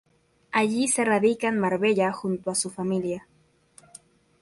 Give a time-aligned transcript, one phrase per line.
[0.51, 3.27] Allí se radica en Marbella junto a su familia.